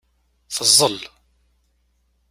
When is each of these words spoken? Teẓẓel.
Teẓẓel. 0.55 0.97